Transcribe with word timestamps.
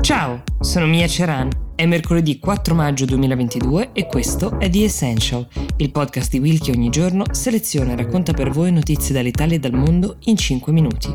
Ciao, 0.00 0.42
sono 0.60 0.86
Mia 0.86 1.06
Ceran. 1.06 1.74
È 1.74 1.84
mercoledì 1.84 2.38
4 2.38 2.74
maggio 2.74 3.04
2022 3.04 3.90
e 3.92 4.06
questo 4.06 4.58
è 4.58 4.70
The 4.70 4.84
Essential, 4.84 5.46
il 5.76 5.90
podcast 5.90 6.30
di 6.30 6.38
Will 6.38 6.58
che 6.58 6.70
ogni 6.70 6.88
giorno 6.88 7.24
seleziona 7.32 7.92
e 7.92 7.96
racconta 7.96 8.32
per 8.32 8.50
voi 8.50 8.72
notizie 8.72 9.14
dall'Italia 9.14 9.56
e 9.56 9.58
dal 9.58 9.74
mondo 9.74 10.16
in 10.24 10.36
5 10.36 10.72
minuti. 10.72 11.12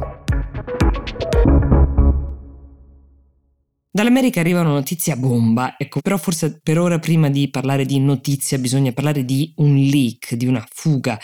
Dall'America 3.92 4.42
arriva 4.42 4.62
una 4.62 4.70
notizia 4.70 5.16
bomba, 5.16 5.76
ecco, 5.78 6.00
però 6.02 6.18
forse 6.18 6.60
per 6.62 6.78
ora 6.78 7.00
prima 7.00 7.30
di 7.30 7.50
parlare 7.50 7.86
di 7.86 8.00
notizia 8.00 8.60
bisogna 8.60 8.92
parlare 8.92 9.26
di 9.26 9.52
un 9.58 9.76
leak, 9.76 10.36
di 10.36 10.46
una 10.46 10.64
fuga 10.70 11.18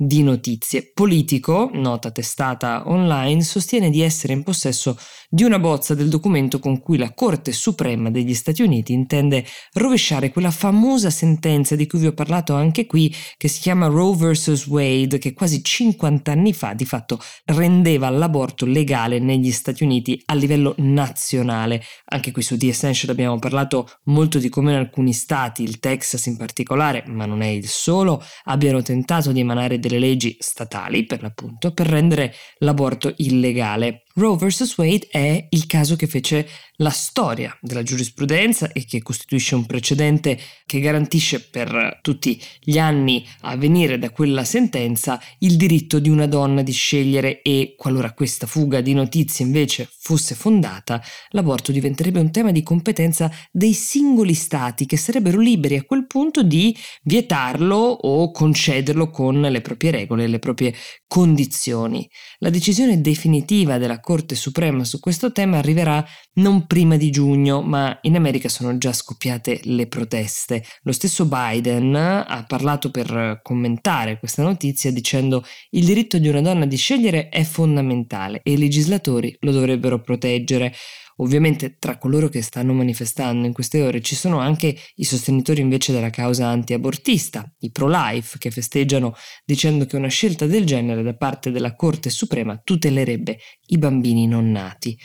di 0.00 0.22
notizie. 0.22 0.92
Politico, 0.94 1.70
nota 1.72 2.12
testata 2.12 2.84
online, 2.86 3.42
sostiene 3.42 3.90
di 3.90 4.00
essere 4.00 4.32
in 4.32 4.44
possesso 4.44 4.96
di 5.28 5.42
una 5.42 5.58
bozza 5.58 5.94
del 5.94 6.08
documento 6.08 6.60
con 6.60 6.80
cui 6.80 6.96
la 6.96 7.12
Corte 7.12 7.50
Suprema 7.50 8.08
degli 8.08 8.32
Stati 8.32 8.62
Uniti 8.62 8.92
intende 8.92 9.44
rovesciare 9.72 10.30
quella 10.30 10.52
famosa 10.52 11.10
sentenza 11.10 11.74
di 11.74 11.86
cui 11.88 11.98
vi 11.98 12.06
ho 12.06 12.12
parlato 12.12 12.54
anche 12.54 12.86
qui, 12.86 13.12
che 13.36 13.48
si 13.48 13.60
chiama 13.60 13.88
Roe 13.88 14.14
vs. 14.14 14.66
Wade, 14.68 15.18
che 15.18 15.34
quasi 15.34 15.64
50 15.64 16.30
anni 16.30 16.52
fa 16.52 16.74
di 16.74 16.84
fatto 16.84 17.18
rendeva 17.46 18.08
l'aborto 18.08 18.66
legale 18.66 19.18
negli 19.18 19.50
Stati 19.50 19.82
Uniti 19.82 20.22
a 20.26 20.34
livello 20.34 20.74
nazionale. 20.78 21.82
Anche 22.06 22.30
qui 22.30 22.42
su 22.42 22.56
The 22.56 22.68
Essential 22.68 23.10
abbiamo 23.10 23.38
parlato 23.40 23.88
molto 24.04 24.38
di 24.38 24.48
come 24.48 24.70
in 24.70 24.78
alcuni 24.78 25.12
stati, 25.12 25.64
il 25.64 25.80
Texas 25.80 26.26
in 26.26 26.36
particolare, 26.36 27.02
ma 27.06 27.26
non 27.26 27.42
è 27.42 27.48
il 27.48 27.66
solo, 27.66 28.22
abbiano 28.44 28.80
tentato 28.80 29.32
di 29.32 29.40
emanare 29.40 29.80
delle 29.88 29.98
leggi 30.06 30.36
statali, 30.38 31.04
per 31.04 31.22
l'appunto, 31.22 31.72
per 31.72 31.86
rendere 31.86 32.34
l'aborto 32.58 33.12
illegale. 33.16 34.04
Roe 34.18 34.36
vs. 34.36 34.76
Wade 34.76 35.06
è 35.10 35.46
il 35.50 35.66
caso 35.66 35.94
che 35.94 36.08
fece 36.08 36.48
la 36.80 36.90
storia 36.90 37.56
della 37.60 37.82
giurisprudenza 37.82 38.70
e 38.72 38.84
che 38.84 39.02
costituisce 39.02 39.54
un 39.54 39.64
precedente 39.64 40.38
che 40.66 40.80
garantisce 40.80 41.40
per 41.40 41.98
tutti 42.02 42.40
gli 42.60 42.78
anni 42.78 43.26
a 43.42 43.56
venire 43.56 43.98
da 43.98 44.10
quella 44.10 44.44
sentenza 44.44 45.20
il 45.38 45.56
diritto 45.56 45.98
di 45.98 46.08
una 46.08 46.26
donna 46.26 46.62
di 46.62 46.72
scegliere 46.72 47.42
e 47.42 47.74
qualora 47.76 48.12
questa 48.12 48.46
fuga 48.46 48.80
di 48.80 48.92
notizie 48.92 49.44
invece 49.44 49.88
fosse 50.08 50.34
fondata, 50.34 51.02
l'aborto 51.30 51.72
diventerebbe 51.72 52.20
un 52.20 52.30
tema 52.30 52.52
di 52.52 52.62
competenza 52.62 53.30
dei 53.50 53.72
singoli 53.72 54.34
stati 54.34 54.86
che 54.86 54.96
sarebbero 54.96 55.38
liberi 55.38 55.76
a 55.76 55.84
quel 55.84 56.06
punto 56.06 56.42
di 56.42 56.76
vietarlo 57.02 57.76
o 57.76 58.30
concederlo 58.30 59.10
con 59.10 59.40
le 59.40 59.60
proprie 59.60 59.90
regole 59.90 60.24
e 60.24 60.28
le 60.28 60.38
proprie 60.38 60.74
condizioni. 61.06 62.08
La 62.38 62.50
decisione 62.50 63.00
definitiva 63.00 63.78
della 63.78 64.00
Corte 64.08 64.36
Suprema 64.36 64.84
su 64.84 65.00
questo 65.00 65.32
tema 65.32 65.58
arriverà 65.58 66.02
non 66.36 66.66
prima 66.66 66.96
di 66.96 67.10
giugno, 67.10 67.60
ma 67.60 67.98
in 68.00 68.16
America 68.16 68.48
sono 68.48 68.78
già 68.78 68.90
scoppiate 68.90 69.60
le 69.64 69.86
proteste. 69.86 70.64
Lo 70.84 70.92
stesso 70.92 71.26
Biden 71.26 71.94
ha 71.94 72.44
parlato 72.46 72.90
per 72.90 73.40
commentare 73.42 74.18
questa 74.18 74.42
notizia 74.42 74.90
dicendo 74.90 75.44
il 75.72 75.84
diritto 75.84 76.16
di 76.16 76.26
una 76.26 76.40
donna 76.40 76.64
di 76.64 76.78
scegliere 76.78 77.28
è 77.28 77.42
fondamentale 77.42 78.40
e 78.42 78.52
i 78.52 78.56
legislatori 78.56 79.36
lo 79.40 79.52
dovrebbero 79.52 80.00
proteggere. 80.00 80.72
Ovviamente 81.20 81.76
tra 81.78 81.98
coloro 81.98 82.28
che 82.28 82.42
stanno 82.42 82.72
manifestando 82.72 83.46
in 83.46 83.52
queste 83.52 83.82
ore 83.82 84.00
ci 84.00 84.14
sono 84.14 84.38
anche 84.38 84.76
i 84.96 85.04
sostenitori 85.04 85.60
invece 85.60 85.92
della 85.92 86.10
causa 86.10 86.46
anti-abortista, 86.46 87.52
i 87.60 87.70
pro-life, 87.70 88.38
che 88.38 88.50
festeggiano 88.50 89.14
dicendo 89.44 89.84
che 89.86 89.96
una 89.96 90.08
scelta 90.08 90.46
del 90.46 90.64
genere 90.64 91.02
da 91.02 91.14
parte 91.14 91.50
della 91.50 91.74
Corte 91.74 92.10
Suprema 92.10 92.60
tutelerebbe 92.62 93.38
i 93.66 93.78
bambini 93.78 94.26
non 94.26 94.50
nati. 94.50 94.98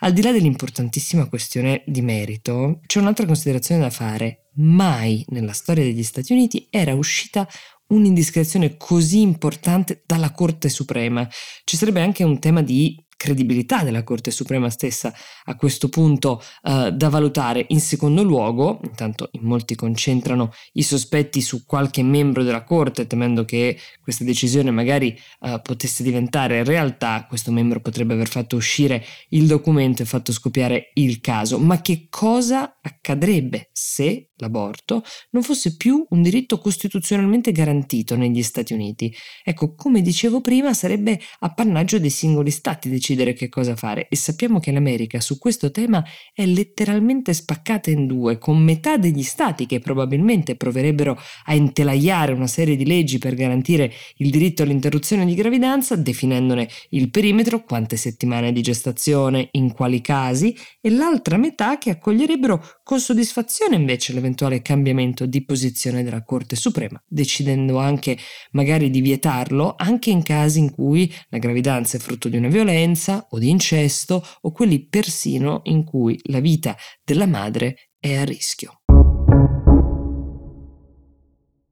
Al 0.00 0.12
di 0.12 0.22
là 0.22 0.32
dell'importantissima 0.32 1.28
questione 1.28 1.82
di 1.86 2.00
merito, 2.00 2.80
c'è 2.86 3.00
un'altra 3.00 3.26
considerazione 3.26 3.82
da 3.82 3.90
fare. 3.90 4.48
Mai 4.54 5.24
nella 5.28 5.52
storia 5.52 5.84
degli 5.84 6.02
Stati 6.02 6.32
Uniti 6.32 6.66
era 6.70 6.94
uscita 6.94 7.46
un'indiscrezione 7.88 8.76
così 8.76 9.20
importante 9.20 10.02
dalla 10.06 10.32
Corte 10.32 10.68
Suprema. 10.68 11.28
Ci 11.64 11.76
sarebbe 11.76 12.00
anche 12.00 12.24
un 12.24 12.38
tema 12.38 12.62
di 12.62 12.96
credibilità 13.20 13.84
della 13.84 14.02
Corte 14.02 14.30
Suprema 14.30 14.70
stessa 14.70 15.12
a 15.44 15.54
questo 15.54 15.90
punto 15.90 16.42
uh, 16.62 16.88
da 16.88 17.10
valutare. 17.10 17.66
In 17.68 17.80
secondo 17.80 18.22
luogo, 18.22 18.80
intanto 18.82 19.28
in 19.32 19.42
molti 19.42 19.74
concentrano 19.74 20.54
i 20.72 20.82
sospetti 20.82 21.42
su 21.42 21.66
qualche 21.66 22.02
membro 22.02 22.42
della 22.42 22.64
Corte, 22.64 23.06
temendo 23.06 23.44
che 23.44 23.76
questa 24.00 24.24
decisione 24.24 24.70
magari 24.70 25.14
uh, 25.40 25.60
potesse 25.60 26.02
diventare 26.02 26.64
realtà, 26.64 27.26
questo 27.28 27.52
membro 27.52 27.80
potrebbe 27.80 28.14
aver 28.14 28.28
fatto 28.28 28.56
uscire 28.56 29.04
il 29.30 29.46
documento 29.46 30.00
e 30.00 30.06
fatto 30.06 30.32
scoppiare 30.32 30.90
il 30.94 31.20
caso. 31.20 31.58
Ma 31.58 31.82
che 31.82 32.06
cosa 32.08 32.78
accadrebbe 32.80 33.68
se 33.70 34.30
l'aborto 34.36 35.02
non 35.32 35.42
fosse 35.42 35.76
più 35.76 36.06
un 36.08 36.22
diritto 36.22 36.58
costituzionalmente 36.58 37.52
garantito 37.52 38.16
negli 38.16 38.42
Stati 38.42 38.72
Uniti? 38.72 39.14
Ecco, 39.44 39.74
come 39.74 40.00
dicevo 40.00 40.40
prima, 40.40 40.72
sarebbe 40.72 41.20
appannaggio 41.40 41.98
dei 41.98 42.08
singoli 42.08 42.50
stati 42.50 42.88
decidere 43.10 43.32
che 43.32 43.48
cosa 43.48 43.76
fare. 43.76 44.06
E 44.08 44.16
sappiamo 44.16 44.60
che 44.60 44.72
l'America 44.72 45.20
su 45.20 45.38
questo 45.38 45.70
tema 45.70 46.04
è 46.32 46.44
letteralmente 46.46 47.32
spaccata 47.32 47.90
in 47.90 48.06
due, 48.06 48.38
con 48.38 48.58
metà 48.58 48.96
degli 48.96 49.22
stati 49.22 49.66
che 49.66 49.80
probabilmente 49.80 50.56
proverebbero 50.56 51.18
a 51.46 51.54
intelaiare 51.54 52.32
una 52.32 52.46
serie 52.46 52.76
di 52.76 52.86
leggi 52.86 53.18
per 53.18 53.34
garantire 53.34 53.92
il 54.16 54.30
diritto 54.30 54.62
all'interruzione 54.62 55.24
di 55.24 55.34
gravidanza, 55.34 55.96
definendone 55.96 56.68
il 56.90 57.10
perimetro, 57.10 57.64
quante 57.64 57.96
settimane 57.96 58.52
di 58.52 58.62
gestazione, 58.62 59.48
in 59.52 59.72
quali 59.72 60.00
casi, 60.00 60.56
e 60.80 60.90
l'altra 60.90 61.36
metà 61.36 61.78
che 61.78 61.90
accoglierebbero 61.90 62.79
con 62.90 62.98
soddisfazione 62.98 63.76
invece 63.76 64.12
l'eventuale 64.12 64.62
cambiamento 64.62 65.24
di 65.24 65.44
posizione 65.44 66.02
della 66.02 66.24
Corte 66.24 66.56
Suprema, 66.56 67.00
decidendo 67.06 67.78
anche 67.78 68.18
magari 68.50 68.90
di 68.90 69.00
vietarlo 69.00 69.76
anche 69.76 70.10
in 70.10 70.24
casi 70.24 70.58
in 70.58 70.72
cui 70.72 71.08
la 71.28 71.38
gravidanza 71.38 71.98
è 71.98 72.00
frutto 72.00 72.28
di 72.28 72.36
una 72.36 72.48
violenza, 72.48 73.28
o 73.30 73.38
di 73.38 73.48
incesto 73.48 74.26
o 74.40 74.50
quelli 74.50 74.88
persino 74.88 75.60
in 75.66 75.84
cui 75.84 76.18
la 76.24 76.40
vita 76.40 76.76
della 77.04 77.26
madre 77.26 77.92
è 77.96 78.16
a 78.16 78.24
rischio. 78.24 78.79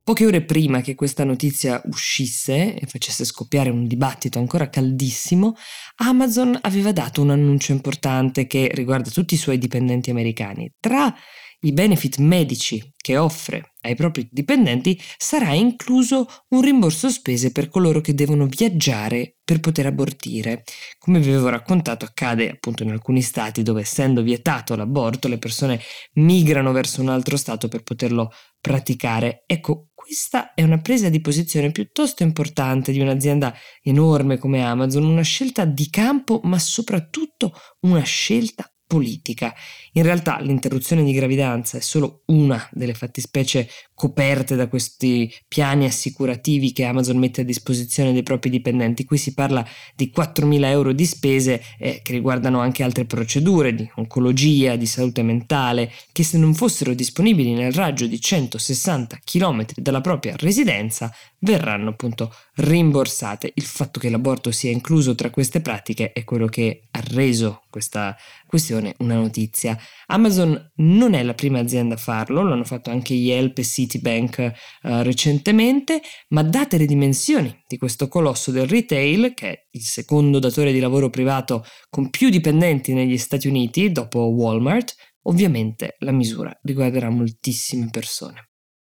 Poche 0.09 0.25
ore 0.25 0.41
prima 0.43 0.81
che 0.81 0.95
questa 0.95 1.23
notizia 1.23 1.83
uscisse 1.85 2.75
e 2.75 2.87
facesse 2.87 3.27
scoppiare 3.27 3.69
un 3.69 3.87
dibattito 3.87 4.39
ancora 4.39 4.71
caldissimo, 4.71 5.55
Amazon 5.97 6.59
aveva 6.63 6.93
dato 6.93 7.21
un 7.21 7.29
annuncio 7.29 7.73
importante 7.73 8.47
che 8.47 8.71
riguarda 8.73 9.11
tutti 9.11 9.35
i 9.35 9.37
suoi 9.37 9.59
dipendenti 9.59 10.09
americani. 10.09 10.73
Tra 10.81 11.15
i 11.61 11.73
benefit 11.75 12.17
medici 12.21 12.95
che 12.97 13.19
offre 13.19 13.75
ai 13.83 13.94
propri 13.94 14.28
dipendenti 14.31 15.00
sarà 15.16 15.53
incluso 15.53 16.27
un 16.49 16.61
rimborso 16.62 17.09
spese 17.09 17.53
per 17.53 17.69
coloro 17.69 18.00
che 18.00 18.15
devono 18.15 18.47
viaggiare 18.47 19.37
per 19.44 19.61
poter 19.61 19.87
abortire. 19.87 20.65
Come 20.99 21.21
vi 21.21 21.28
avevo 21.28 21.49
raccontato 21.49 22.05
accade 22.05 22.50
appunto 22.50 22.83
in 22.83 22.91
alcuni 22.91 23.22
stati 23.22 23.62
dove 23.62 23.83
essendo 23.83 24.22
vietato 24.22 24.75
l'aborto 24.75 25.28
le 25.28 25.38
persone 25.38 25.81
migrano 26.15 26.72
verso 26.72 27.00
un 27.00 27.09
altro 27.09 27.37
stato 27.37 27.69
per 27.69 27.83
poterlo 27.83 28.31
praticare. 28.61 29.44
Ecco, 29.47 29.88
questa 29.94 30.55
è 30.55 30.62
una 30.62 30.81
presa 30.81 31.09
di 31.09 31.21
posizione 31.21 31.71
piuttosto 31.71 32.22
importante 32.22 32.93
di 32.93 33.00
un'azienda 33.00 33.55
enorme 33.83 34.38
come 34.38 34.62
Amazon, 34.65 35.05
una 35.05 35.22
scelta 35.22 35.65
di 35.65 35.88
campo 35.88 36.41
ma 36.43 36.59
soprattutto 36.59 37.53
una 37.81 38.03
scelta 38.03 38.71
politica. 38.88 39.54
In 39.93 40.03
realtà 40.03 40.41
l'interruzione 40.41 41.04
di 41.04 41.12
gravidanza 41.12 41.76
è 41.76 41.81
solo 41.81 42.22
una 42.26 42.69
delle 42.72 42.94
fattispecie 42.94 43.69
coperte 43.94 44.56
da 44.56 44.66
questi 44.66 45.32
piani 45.47 45.84
assicurativi 45.84 46.72
che 46.72 46.84
Amazon 46.84 47.19
mette 47.19 47.43
a 47.43 47.44
disposizione 47.44 48.12
dei 48.12 48.22
propri 48.22 48.49
dipendenti. 48.49 49.04
Qui 49.04 49.19
si 49.19 49.34
parla 49.34 49.65
di 49.94 50.10
4.000 50.16 50.65
euro 50.65 50.93
di 50.93 51.04
spese 51.04 51.62
eh, 51.79 52.00
che 52.02 52.12
riguardano 52.12 52.61
anche 52.61 52.82
altre 52.82 53.05
procedure 53.05 53.75
di 53.75 53.88
oncologia, 53.96 54.76
di 54.76 54.87
salute 54.87 55.23
mentale, 55.23 55.93
che 56.12 56.23
se 56.23 56.38
non 56.38 56.55
fossero 56.55 56.94
disponibili 56.94 57.52
nel 57.52 57.73
raggio 57.73 58.06
di 58.06 58.20
160 58.20 59.19
km 59.23 59.67
dalla 59.76 60.00
propria 60.00 60.34
residenza 60.38 61.12
verranno 61.41 61.91
appunto 61.91 62.34
rimborsate. 62.55 63.52
Il 63.55 63.64
fatto 63.64 64.00
che 64.00 64.08
l'aborto 64.08 64.50
sia 64.50 64.70
incluso 64.70 65.14
tra 65.14 65.31
queste 65.31 65.61
pratiche 65.61 66.12
è 66.12 66.25
quello 66.25 66.46
che 66.46 66.82
ha 66.93 67.02
reso 67.08 67.64
questa 67.69 68.17
questione 68.49 68.95
una 68.99 69.15
notizia. 69.15 69.79
Amazon 70.06 70.73
non 70.77 71.12
è 71.12 71.23
la 71.23 71.35
prima 71.35 71.61
azienda 71.61 71.95
a 71.95 71.99
farlo, 71.99 72.43
l'hanno 72.43 72.65
fatto 72.65 72.91
anche 72.91 73.12
Yelp 73.12 73.59
e 73.59 73.65
Citibank 73.65 74.39
eh, 74.39 74.53
recentemente, 75.03 76.00
ma 76.31 76.43
date 76.43 76.79
le 76.79 76.87
dimensioni 76.87 77.62
di 77.67 77.77
questo 77.77 78.09
colosso 78.09 78.50
del 78.50 78.67
retail, 78.67 79.35
che 79.35 79.50
è 79.50 79.67
il 79.73 79.83
secondo 79.83 80.39
datore 80.39 80.73
di 80.73 80.81
lavoro 80.81 81.11
privato 81.11 81.65
con 81.91 82.09
più 82.09 82.31
dipendenti 82.31 82.95
negli 82.95 83.19
Stati 83.19 83.47
Uniti 83.47 83.93
dopo 83.93 84.21
Walmart, 84.21 84.94
ovviamente 85.25 85.97
la 85.99 86.12
misura 86.12 86.59
riguarderà 86.62 87.11
moltissime 87.11 87.89
persone. 87.91 88.48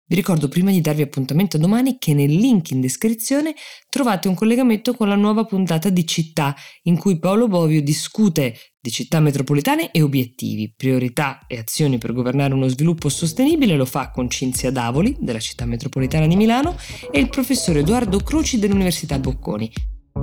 Vi 0.08 0.14
ricordo 0.14 0.48
prima 0.48 0.70
di 0.70 0.80
darvi 0.80 1.02
appuntamento 1.02 1.58
domani 1.58 1.98
che 1.98 2.14
nel 2.14 2.32
link 2.32 2.70
in 2.70 2.80
descrizione 2.80 3.54
trovate 3.90 4.26
un 4.26 4.34
collegamento 4.34 4.94
con 4.94 5.06
la 5.06 5.16
nuova 5.16 5.44
puntata 5.44 5.90
di 5.90 6.06
Città 6.06 6.56
in 6.84 6.96
cui 6.96 7.18
Paolo 7.18 7.46
Bovio 7.46 7.82
discute 7.82 8.56
di 8.80 8.90
città 8.90 9.20
metropolitane 9.20 9.90
e 9.90 10.00
obiettivi, 10.00 10.72
priorità 10.74 11.40
e 11.46 11.58
azioni 11.58 11.98
per 11.98 12.14
governare 12.14 12.54
uno 12.54 12.68
sviluppo 12.68 13.10
sostenibile. 13.10 13.76
Lo 13.76 13.84
fa 13.84 14.10
con 14.10 14.30
Cinzia 14.30 14.70
Davoli 14.70 15.14
della 15.20 15.40
città 15.40 15.66
metropolitana 15.66 16.26
di 16.26 16.36
Milano 16.36 16.74
e 17.10 17.20
il 17.20 17.28
professore 17.28 17.80
Edoardo 17.80 18.20
Croci 18.20 18.58
dell'Università 18.58 19.18
Bocconi. 19.18 19.70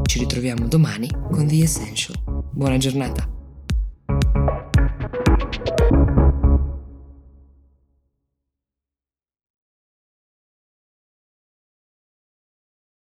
Ci 0.03 0.17
ritroviamo 0.17 0.67
domani 0.67 1.07
con 1.29 1.47
The 1.47 1.61
Essential. 1.61 2.17
Buona 2.51 2.77
giornata. 2.77 3.34